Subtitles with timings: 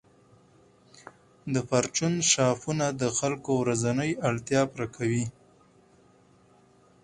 [1.53, 5.25] د پرچون شاپونه د خلکو ورځنۍ اړتیاوې پوره کوي.